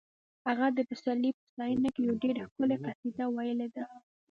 هغه 0.47 0.65
د 0.77 0.79
پسرلي 0.89 1.31
په 1.37 1.43
ستاینه 1.51 1.89
کې 1.93 2.01
یوه 2.07 2.15
ډېره 2.23 2.41
ښکلې 2.49 2.75
قصیده 2.83 3.25
ویلې 3.35 3.67
ده 3.75 3.83